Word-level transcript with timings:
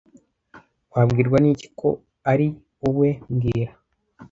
Wabwirwa 0.93 1.37
n'iki 1.41 1.67
ko 1.79 1.89
ari 2.31 2.47
uwe 2.87 3.09
mbwira 3.33 3.71